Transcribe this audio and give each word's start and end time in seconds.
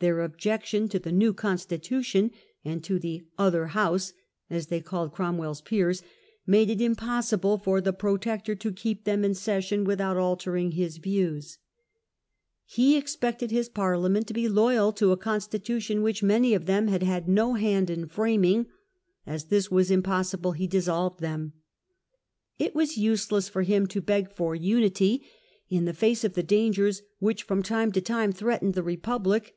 Their 0.00 0.20
objection 0.20 0.88
to 0.90 1.00
the 1.00 1.10
new 1.10 1.34
constitution, 1.34 2.30
and 2.64 2.84
to 2.84 3.00
the" 3.00 3.26
other 3.46 3.66
house", 3.66 4.12
as 4.48 4.68
they 4.68 4.80
called 4.80 5.12
Cromwell's 5.12 5.60
Peers, 5.60 6.04
made 6.46 6.70
it 6.70 6.80
impossible 6.80 7.58
for 7.58 7.80
the 7.80 7.92
Protector 7.92 8.54
to 8.54 8.70
keep 8.70 9.02
them 9.02 9.24
in 9.24 9.34
session 9.34 9.82
without 9.82 10.16
altering 10.16 10.70
his 10.70 10.98
views. 10.98 11.58
He 12.64 12.92
DEATH 12.92 13.14
OF 13.16 13.20
CROMWELL. 13.20 13.30
67 13.32 13.34
expected 13.48 13.50
his 13.50 13.68
Parliament 13.70 14.26
to 14.28 14.34
be 14.34 14.48
loyal 14.48 14.92
to 14.92 15.10
a 15.10 15.16
constitution 15.16 16.02
which 16.04 16.22
many 16.22 16.54
of 16.54 16.66
them 16.66 16.86
had 16.86 17.02
had 17.02 17.26
no 17.26 17.54
hand 17.54 17.90
in 17.90 18.06
framing: 18.06 18.66
as 19.26 19.46
this 19.46 19.68
was 19.68 19.90
impossible, 19.90 20.52
he 20.52 20.68
dissolved 20.68 21.18
them. 21.18 21.54
It 22.56 22.72
was 22.72 22.96
useless 22.96 23.48
for 23.48 23.64
him 23.64 23.88
to 23.88 24.00
beg 24.00 24.30
for 24.32 24.54
unity 24.54 25.26
in 25.68 25.86
the 25.86 25.92
face 25.92 26.22
of 26.22 26.34
the 26.34 26.44
dangers 26.44 27.02
which 27.18 27.42
from 27.42 27.64
time 27.64 27.90
to 27.90 28.00
time 28.00 28.30
threatened 28.30 28.74
the 28.74 28.84
Republic. 28.84 29.56